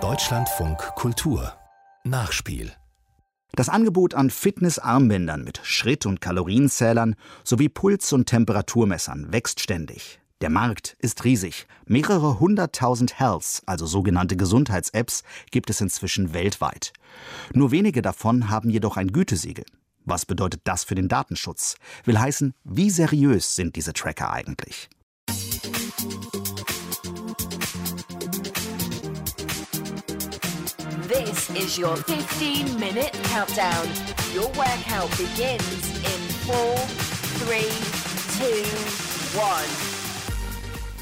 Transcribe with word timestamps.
Deutschlandfunk 0.00 0.78
Kultur 0.96 1.52
Nachspiel 2.02 2.72
das 3.52 3.68
Angebot 3.68 4.14
an 4.14 4.30
Fitnessarmbändern 4.30 5.44
mit 5.44 5.60
Schritt- 5.62 6.04
und 6.04 6.20
Kalorienzählern 6.20 7.14
sowie 7.44 7.68
Puls- 7.68 8.12
und 8.12 8.26
Temperaturmessern 8.26 9.32
wächst 9.32 9.60
ständig. 9.60 10.18
Der 10.40 10.50
Markt 10.50 10.96
ist 10.98 11.22
riesig. 11.22 11.68
Mehrere 11.86 12.40
hunderttausend 12.40 13.20
Healths, 13.20 13.62
also 13.64 13.86
sogenannte 13.86 14.36
Gesundheits-Apps, 14.36 15.22
gibt 15.52 15.70
es 15.70 15.80
inzwischen 15.80 16.34
weltweit. 16.34 16.92
Nur 17.52 17.70
wenige 17.70 18.02
davon 18.02 18.50
haben 18.50 18.70
jedoch 18.70 18.96
ein 18.96 19.12
Gütesiegel. 19.12 19.66
Was 20.04 20.26
bedeutet 20.26 20.62
das 20.64 20.82
für 20.82 20.96
den 20.96 21.06
Datenschutz? 21.06 21.76
Will 22.04 22.18
heißen, 22.18 22.54
wie 22.64 22.90
seriös 22.90 23.54
sind 23.54 23.76
diese 23.76 23.92
Tracker 23.92 24.32
eigentlich? 24.32 24.90
This 31.08 31.50
is 31.50 31.78
your 31.78 31.96
15 31.96 32.80
minute 32.80 33.12
countdown. 33.24 33.86
Your 34.34 34.48
workout 34.56 35.10
begins 35.18 35.90
in 36.00 36.20
4, 36.46 36.54
3, 37.44 37.60
2, 38.38 39.38
1. 39.38 39.68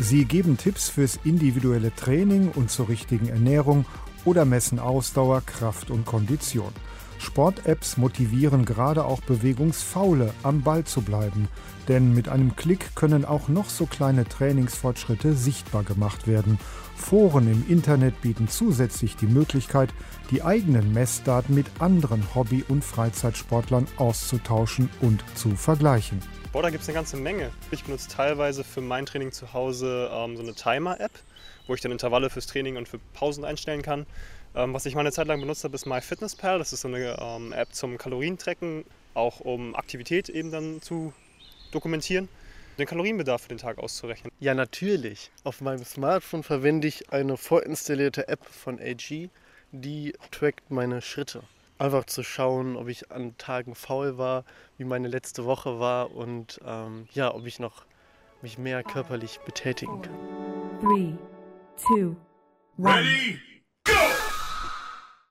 Sie 0.00 0.24
geben 0.24 0.56
Tipps 0.56 0.88
fürs 0.88 1.20
individuelle 1.22 1.94
Training 1.94 2.50
und 2.50 2.72
zur 2.72 2.88
richtigen 2.88 3.28
Ernährung 3.28 3.84
oder 4.24 4.44
messen 4.44 4.80
Ausdauer, 4.80 5.40
Kraft 5.42 5.92
und 5.92 6.04
Kondition. 6.04 6.72
Sport-Apps 7.20 7.96
motivieren 7.96 8.64
gerade 8.64 9.04
auch 9.04 9.20
Bewegungsfaule, 9.20 10.34
am 10.42 10.62
Ball 10.62 10.82
zu 10.82 11.02
bleiben. 11.02 11.46
Denn 11.86 12.12
mit 12.12 12.28
einem 12.28 12.56
Klick 12.56 12.96
können 12.96 13.24
auch 13.24 13.46
noch 13.46 13.70
so 13.70 13.86
kleine 13.86 14.24
Trainingsfortschritte 14.24 15.34
sichtbar 15.34 15.84
gemacht 15.84 16.26
werden. 16.26 16.58
Foren 17.02 17.50
im 17.50 17.66
Internet 17.68 18.22
bieten 18.22 18.48
zusätzlich 18.48 19.16
die 19.16 19.26
Möglichkeit, 19.26 19.90
die 20.30 20.42
eigenen 20.42 20.94
Messdaten 20.94 21.54
mit 21.54 21.66
anderen 21.80 22.34
Hobby- 22.34 22.64
und 22.68 22.82
Freizeitsportlern 22.82 23.86
auszutauschen 23.96 24.88
und 25.00 25.22
zu 25.34 25.56
vergleichen. 25.56 26.22
Boah, 26.52 26.62
da 26.62 26.70
gibt 26.70 26.82
es 26.82 26.88
eine 26.88 26.94
ganze 26.94 27.16
Menge. 27.16 27.50
Ich 27.70 27.84
benutze 27.84 28.08
teilweise 28.08 28.64
für 28.64 28.80
mein 28.80 29.04
Training 29.04 29.32
zu 29.32 29.52
Hause 29.52 30.10
ähm, 30.12 30.36
so 30.36 30.42
eine 30.42 30.54
Timer-App, 30.54 31.10
wo 31.66 31.74
ich 31.74 31.80
dann 31.80 31.92
Intervalle 31.92 32.30
fürs 32.30 32.46
Training 32.46 32.76
und 32.76 32.88
für 32.88 32.98
Pausen 33.12 33.44
einstellen 33.44 33.82
kann. 33.82 34.06
Ähm, 34.54 34.72
was 34.72 34.86
ich 34.86 34.94
mal 34.94 35.00
eine 35.00 35.12
Zeit 35.12 35.26
lang 35.26 35.40
benutzt 35.40 35.64
habe, 35.64 35.74
ist 35.74 35.86
MyFitnessPal. 35.86 36.58
Das 36.58 36.72
ist 36.72 36.82
so 36.82 36.88
eine 36.88 37.18
ähm, 37.20 37.52
App 37.52 37.74
zum 37.74 37.98
Kalorientracken, 37.98 38.84
auch 39.12 39.40
um 39.40 39.74
Aktivität 39.74 40.28
eben 40.28 40.50
dann 40.50 40.80
zu 40.80 41.12
dokumentieren, 41.72 42.28
den 42.78 42.86
Kalorienbedarf 42.86 43.42
für 43.42 43.48
den 43.48 43.58
Tag 43.58 43.78
auszurechnen. 43.78 44.32
Ja, 44.40 44.54
natürlich. 44.54 45.30
Auf 45.44 45.60
meinem 45.60 45.84
Smartphone 45.84 46.42
verwende 46.42 46.88
ich 46.88 47.12
eine 47.12 47.36
vorinstallierte 47.36 48.28
App 48.28 48.44
von 48.44 48.80
AG, 48.80 49.28
die 49.72 50.14
trackt 50.30 50.70
meine 50.70 51.00
Schritte. 51.00 51.42
Einfach 51.78 52.04
zu 52.04 52.22
schauen, 52.22 52.76
ob 52.76 52.88
ich 52.88 53.10
an 53.10 53.36
Tagen 53.38 53.74
faul 53.74 54.18
war, 54.18 54.44
wie 54.78 54.84
meine 54.84 55.08
letzte 55.08 55.44
Woche 55.44 55.80
war 55.80 56.14
und 56.14 56.60
ähm, 56.64 57.08
ja, 57.12 57.34
ob 57.34 57.46
ich 57.46 57.58
noch 57.58 57.84
mich 58.42 58.58
mehr 58.58 58.82
körperlich 58.82 59.40
betätigen 59.44 60.02
kann. 60.02 60.14
Three, 60.80 61.14
two, 61.76 62.16
one. 62.76 63.04
Ready? 63.04 63.40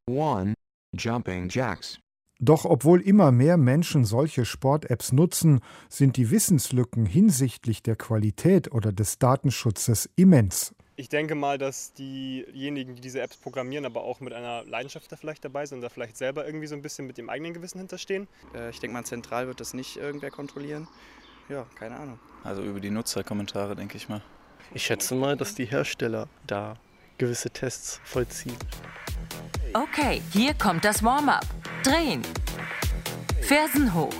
One, 0.07 0.55
Jumping 0.93 1.47
Jacks. 1.49 1.99
Doch 2.43 2.65
obwohl 2.65 3.01
immer 3.01 3.31
mehr 3.31 3.55
Menschen 3.55 4.03
solche 4.03 4.45
Sport-Apps 4.45 5.11
nutzen, 5.11 5.61
sind 5.89 6.17
die 6.17 6.31
Wissenslücken 6.31 7.05
hinsichtlich 7.05 7.83
der 7.83 7.95
Qualität 7.95 8.71
oder 8.71 8.91
des 8.91 9.19
Datenschutzes 9.19 10.09
immens. 10.15 10.73
Ich 10.95 11.07
denke 11.07 11.35
mal, 11.35 11.59
dass 11.59 11.93
diejenigen, 11.93 12.95
die 12.95 13.01
diese 13.01 13.21
Apps 13.21 13.37
programmieren, 13.37 13.85
aber 13.85 14.03
auch 14.03 14.21
mit 14.21 14.33
einer 14.33 14.63
Leidenschaft 14.65 15.11
da 15.11 15.17
vielleicht 15.17 15.45
dabei 15.45 15.67
sind 15.67 15.77
und 15.77 15.81
da 15.83 15.89
vielleicht 15.89 16.17
selber 16.17 16.45
irgendwie 16.45 16.65
so 16.65 16.73
ein 16.73 16.81
bisschen 16.81 17.05
mit 17.05 17.19
dem 17.19 17.29
eigenen 17.29 17.53
Gewissen 17.53 17.77
hinterstehen. 17.77 18.27
Äh, 18.55 18.71
ich 18.71 18.79
denke 18.79 18.95
mal, 18.95 19.03
zentral 19.03 19.45
wird 19.45 19.59
das 19.59 19.75
nicht 19.75 19.97
irgendwer 19.97 20.31
kontrollieren. 20.31 20.87
Ja, 21.47 21.67
keine 21.75 21.95
Ahnung. 21.95 22.19
Also 22.43 22.63
über 22.63 22.79
die 22.79 22.89
Nutzerkommentare, 22.89 23.75
denke 23.75 23.97
ich 23.97 24.09
mal. 24.09 24.23
Ich 24.73 24.83
schätze 24.83 25.13
mal, 25.13 25.37
dass 25.37 25.53
die 25.53 25.65
Hersteller 25.65 26.27
da 26.47 26.75
gewisse 27.19 27.51
Tests 27.51 28.01
vollziehen. 28.03 28.57
Okay, 29.73 30.21
hier 30.33 30.53
kommt 30.55 30.83
das 30.83 31.03
Warm-up. 31.03 31.45
Drehen. 31.83 32.21
Fersen 33.51 33.93
hoch. 33.93 34.13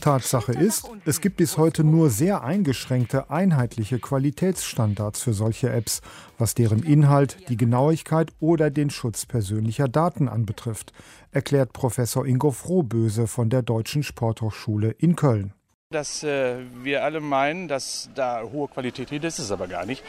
Tatsache 0.00 0.50
ist, 0.50 0.90
es 1.04 1.20
gibt 1.20 1.36
bis 1.36 1.56
heute 1.56 1.84
nur 1.84 2.10
sehr 2.10 2.42
eingeschränkte 2.42 3.30
einheitliche 3.30 4.00
Qualitätsstandards 4.00 5.22
für 5.22 5.32
solche 5.32 5.70
Apps, 5.70 6.00
was 6.36 6.54
deren 6.54 6.82
Inhalt, 6.82 7.48
die 7.48 7.56
Genauigkeit 7.56 8.32
oder 8.40 8.70
den 8.70 8.90
Schutz 8.90 9.24
persönlicher 9.24 9.86
Daten 9.86 10.26
anbetrifft, 10.28 10.92
erklärt 11.30 11.72
Professor 11.72 12.26
Ingo 12.26 12.50
Frohböse 12.50 13.28
von 13.28 13.50
der 13.50 13.62
Deutschen 13.62 14.02
Sporthochschule 14.02 14.90
in 14.90 15.14
Köln. 15.14 15.52
Dass 15.90 16.22
äh, 16.22 16.58
wir 16.82 17.02
alle 17.02 17.20
meinen, 17.20 17.66
dass 17.66 18.10
da 18.14 18.42
hohe 18.42 18.68
Qualität 18.68 19.10
ist, 19.10 19.24
ist 19.24 19.38
es 19.38 19.50
aber 19.50 19.68
gar 19.68 19.86
nicht 19.86 20.04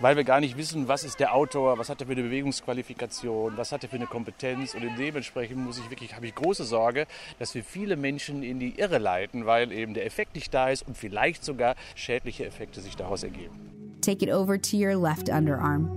weil 0.00 0.16
wir 0.16 0.24
gar 0.24 0.38
nicht 0.38 0.56
wissen, 0.56 0.86
was 0.86 1.02
ist 1.02 1.18
der 1.18 1.34
Autor, 1.34 1.76
was 1.76 1.88
hat 1.88 2.00
er 2.00 2.06
für 2.06 2.12
eine 2.12 2.22
Bewegungsqualifikation, 2.22 3.54
was 3.56 3.72
hat 3.72 3.82
er 3.82 3.88
für 3.88 3.96
eine 3.96 4.06
Kompetenz 4.06 4.74
und 4.74 4.82
dementsprechend 4.96 5.58
muss 5.58 5.78
ich 5.78 5.90
wirklich, 5.90 6.14
habe 6.14 6.26
ich 6.26 6.36
große 6.36 6.62
Sorge, 6.62 7.06
dass 7.40 7.54
wir 7.56 7.64
viele 7.64 7.96
Menschen 7.96 8.44
in 8.44 8.60
die 8.60 8.78
Irre 8.78 8.98
leiten, 8.98 9.44
weil 9.44 9.72
eben 9.72 9.94
der 9.94 10.06
Effekt 10.06 10.36
nicht 10.36 10.54
da 10.54 10.70
ist 10.70 10.86
und 10.86 10.96
vielleicht 10.96 11.44
sogar 11.44 11.74
schädliche 11.96 12.46
Effekte 12.46 12.80
sich 12.80 12.94
daraus 12.94 13.24
ergeben. 13.24 13.98
Take 14.00 14.24
it 14.24 14.32
over 14.32 14.60
to 14.60 14.76
your 14.76 14.94
left 14.94 15.28
underarm. 15.28 15.90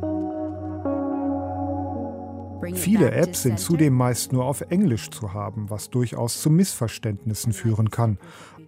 Viele 2.74 3.12
Apps 3.12 3.44
sind 3.44 3.59
zudem 3.59 3.94
meist 3.94 4.34
nur 4.34 4.46
auf 4.46 4.62
Englisch 4.62 5.09
zu 5.09 5.34
haben, 5.34 5.70
was 5.70 5.90
durchaus 5.90 6.42
zu 6.42 6.50
Missverständnissen 6.50 7.53
führen 7.53 7.90
kann. 7.90 8.20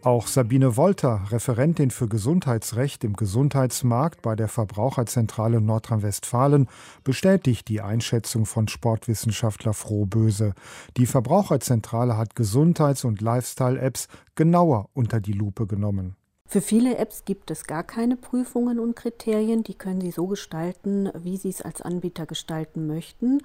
Auch 0.03 0.28
Sabine 0.28 0.75
Wolter, 0.75 1.22
Referentin 1.31 1.90
für 1.90 2.09
Gesundheitsrecht 2.09 3.06
im 3.06 3.14
Gesundheitsmarkt 3.14 4.22
bei 4.22 4.36
der 4.36 4.50
Verbraucherzentrale 4.50 5.62
Nordrhein-Westfalen, 5.62 6.68
bestätigt 7.06 7.69
die 7.69 7.80
Einschätzung 7.80 8.46
von 8.46 8.68
Sportwissenschaftler 8.68 9.74
Frohböse. 9.74 10.56
Die 10.97 11.06
Verbraucherzentrale 11.06 12.18
hat 12.18 12.36
Gesundheits- 12.36 13.06
und 13.06 13.22
Lifestyle-Apps 13.22 14.09
genauer 14.36 14.90
unter 14.94 15.22
die 15.22 15.31
Lupe 15.31 15.68
genommen. 15.68 16.18
Für 16.53 16.62
viele 16.62 16.97
Apps 16.97 17.25
gibt 17.25 17.50
es 17.50 17.66
gar 17.66 17.81
keine 17.81 18.16
Prüfungen 18.16 18.78
und 18.78 18.96
Kriterien. 18.96 19.64
Die 19.64 19.74
können 19.74 20.02
Sie 20.02 20.12
so 20.12 20.28
gestalten, 20.28 21.09
wie 21.16 21.36
Sie 21.36 21.50
es 21.50 21.64
als 21.64 21.81
Anbieter 21.81 22.28
gestalten 22.28 22.86
möchten. 22.86 23.41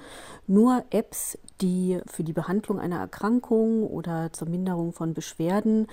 Nur 0.46 0.84
Apps, 0.90 1.38
die 1.62 2.00
für 2.04 2.22
die 2.22 2.34
Behandlung 2.34 2.78
einer 2.78 2.98
Erkrankung 2.98 3.86
oder 3.86 4.30
zur 4.34 4.50
Minderung 4.50 4.92
von 4.92 5.14
Beschwerden 5.14 5.86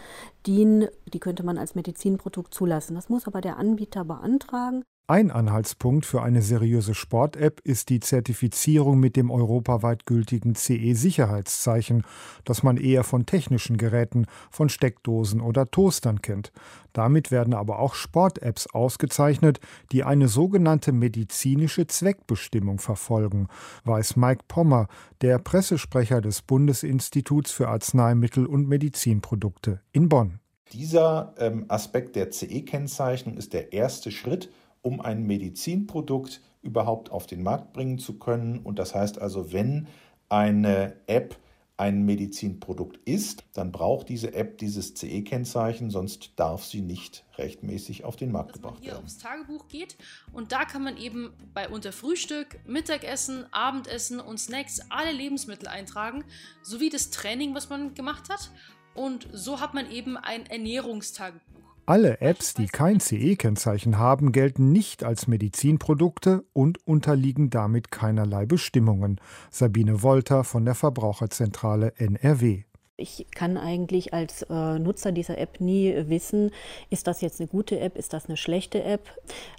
dienen, 0.46 0.90
die 1.06 1.22
könnte 1.22 1.44
man 1.44 1.58
als 1.58 1.74
Medizinprodukt 1.74 2.53
zulassen. 2.53 2.96
Das 2.96 3.08
muss 3.08 3.28
aber 3.28 3.40
der 3.40 3.56
Anbieter 3.56 4.03
beantragen. 4.03 4.84
Ein 5.08 5.30
Anhaltspunkt 5.30 6.04
für 6.04 6.24
eine 6.24 6.42
seriöse 6.42 6.96
Sport-App 6.96 7.62
ist 7.64 7.90
die 7.90 8.00
Zertifizierung 8.00 9.00
mit 9.00 9.16
dem 9.16 9.30
europaweit 9.30 10.08
gültigen 10.08 10.56
CE-Sicherheitszeichen, 10.56 12.02
das 12.44 12.64
man 12.64 12.78
eher 12.78 13.04
von 13.04 13.28
technischen 13.28 13.78
Geräten, 13.78 14.26
von 14.50 14.68
Steckdosen 14.68 15.42
oder 15.42 15.70
Toastern 15.70 16.24
kennt. 16.24 16.52
Damit 16.92 17.30
werden 17.30 17.54
aber 17.54 17.78
auch 17.78 17.94
Sport-Apps 17.94 18.66
ausgezeichnet, 18.74 19.60
die 19.92 20.04
eine 20.04 20.28
sogenannte 20.28 20.92
medizinische 20.92 21.86
Zweckbestimmung 21.86 22.80
verfolgen, 22.80 23.48
weiß 23.84 24.16
Mike 24.16 24.46
Pommer, 24.48 24.88
der 25.22 25.38
Pressesprecher 25.38 26.20
des 26.20 26.42
Bundesinstituts 26.42 27.52
für 27.52 27.68
Arzneimittel 27.68 28.48
und 28.48 28.68
Medizinprodukte 28.68 29.82
in 29.92 30.10
Bonn. 30.10 30.40
Dieser 30.74 31.36
ähm, 31.38 31.66
Aspekt 31.68 32.16
der 32.16 32.32
CE-Kennzeichnung 32.32 33.38
ist 33.38 33.54
der 33.54 33.72
erste 33.72 34.10
Schritt, 34.10 34.50
um 34.85 35.01
ein 35.01 35.23
Medizinprodukt 35.23 36.41
überhaupt 36.62 37.12
auf 37.12 37.26
den 37.26 37.41
Markt 37.41 37.73
bringen 37.73 37.97
zu 37.97 38.20
können. 38.20 38.59
Und 38.59 38.78
das 38.78 38.93
heißt 38.93 39.20
also, 39.20 39.52
wenn 39.52 39.87
eine 40.29 40.96
App 41.08 41.37
ein 41.78 42.05
Medizinprodukt 42.05 42.97
ist, 43.03 43.43
dann 43.53 43.72
braucht 43.72 44.08
diese 44.08 44.34
App 44.34 44.59
dieses 44.59 44.93
CE-Kennzeichen, 44.93 45.90
sonst 45.90 46.32
darf 46.37 46.64
sie 46.64 46.82
nicht 46.82 47.26
rechtmäßig 47.37 48.05
auf 48.05 48.16
den 48.16 48.32
Markt 48.32 48.52
Dass 48.52 48.55
gebracht 48.58 48.76
man 48.76 48.84
hier 48.84 48.91
werden. 48.93 49.03
aufs 49.03 49.17
Tagebuch 49.17 49.67
geht 49.67 49.97
und 50.32 50.53
da 50.53 50.64
kann 50.64 50.84
man 50.84 50.96
eben 50.96 51.34
bei 51.53 51.67
unter 51.67 51.91
Frühstück, 51.91 52.59
Mittagessen, 52.66 53.46
Abendessen 53.52 54.22
und 54.22 54.40
Snacks 54.40 54.79
alle 54.90 55.11
Lebensmittel 55.11 55.67
eintragen, 55.67 56.23
sowie 56.61 56.90
das 56.90 57.09
Training, 57.09 57.55
was 57.55 57.70
man 57.70 57.93
gemacht 57.93 58.29
hat. 58.29 58.52
Und 58.93 59.28
so 59.34 59.59
hat 59.59 59.73
man 59.73 59.91
eben 59.91 60.16
ein 60.16 60.46
Ernährungstagebuch. 60.46 61.75
Alle 61.87 62.20
Apps, 62.20 62.55
die 62.55 62.66
kein 62.66 62.99
CE-Kennzeichen 62.99 63.99
haben, 63.99 64.32
gelten 64.32 64.72
nicht 64.72 65.03
als 65.03 65.28
Medizinprodukte 65.28 66.43
und 66.52 66.79
unterliegen 66.87 67.52
damit 67.52 67.91
keinerlei 67.91 68.47
Bestimmungen. 68.47 69.22
Sabine 69.52 70.02
Wolter 70.02 70.43
von 70.43 70.66
der 70.66 70.73
Verbraucherzentrale 70.73 71.93
NRW. 71.97 72.64
Ich 72.97 73.28
kann 73.36 73.58
eigentlich 73.58 74.14
als 74.14 74.44
äh, 74.44 74.80
Nutzer 74.80 75.12
dieser 75.12 75.38
App 75.38 75.59
nie 75.59 75.94
wissen, 76.08 76.52
ist 76.90 77.08
das 77.08 77.20
jetzt 77.20 77.42
eine 77.42 77.50
gute 77.50 77.78
App, 77.82 77.97
ist 77.97 78.14
das 78.14 78.28
eine 78.28 78.38
schlechte 78.38 78.82
App, 78.86 79.09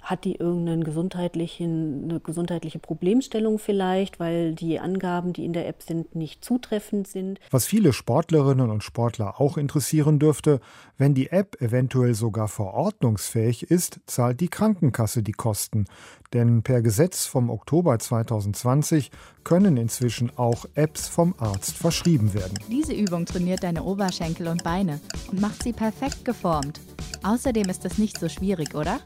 hat 0.01 0.25
die 0.25 0.37
irgendeine 0.37 0.83
gesundheitlichen, 0.83 2.05
eine 2.05 2.19
gesundheitliche 2.19 2.79
Problemstellung 2.79 3.59
vielleicht, 3.59 4.19
weil 4.19 4.55
die 4.55 4.79
Angaben, 4.79 5.33
die 5.33 5.45
in 5.45 5.53
der 5.53 5.67
App 5.67 5.83
sind, 5.83 6.15
nicht 6.15 6.43
zutreffend 6.43 7.07
sind. 7.07 7.39
Was 7.51 7.67
viele 7.67 7.93
Sportlerinnen 7.93 8.71
und 8.71 8.83
Sportler 8.83 9.39
auch 9.39 9.57
interessieren 9.57 10.17
dürfte, 10.17 10.59
wenn 10.97 11.13
die 11.13 11.29
App 11.29 11.61
eventuell 11.61 12.15
sogar 12.15 12.47
verordnungsfähig 12.47 13.69
ist, 13.69 13.99
zahlt 14.07 14.39
die 14.39 14.49
Krankenkasse 14.49 15.21
die 15.21 15.31
Kosten. 15.31 15.85
Denn 16.33 16.63
per 16.63 16.81
Gesetz 16.81 17.25
vom 17.25 17.51
Oktober 17.51 17.99
2020 17.99 19.11
können 19.43 19.77
inzwischen 19.77 20.35
auch 20.37 20.65
Apps 20.73 21.07
vom 21.07 21.35
Arzt 21.37 21.77
verschrieben 21.77 22.33
werden. 22.33 22.59
Diese 22.69 22.93
Übung 22.93 23.26
trainiert 23.27 23.63
deine 23.63 23.83
Oberschenkel 23.83 24.47
und 24.47 24.63
Beine 24.63 24.99
und 25.29 25.41
macht 25.41 25.63
sie 25.63 25.73
perfekt 25.73 26.25
geformt. 26.25 26.79
Außerdem 27.23 27.69
ist 27.69 27.85
es 27.85 27.97
nicht 27.97 28.19
so 28.19 28.29
schwierig, 28.29 28.73
oder? 28.75 28.99